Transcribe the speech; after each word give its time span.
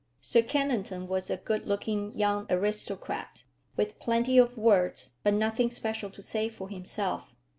Sir 0.19 0.41
Kennington 0.41 1.07
was 1.07 1.29
a 1.29 1.37
good 1.37 1.67
looking 1.67 2.17
young 2.17 2.47
aristocrat, 2.51 3.43
with 3.77 3.99
plenty 3.99 4.39
of 4.39 4.57
words, 4.57 5.11
but 5.21 5.35
nothing 5.35 5.69
special 5.69 6.09
to 6.09 6.23
say 6.23 6.49
for 6.49 6.69
himself. 6.69 7.35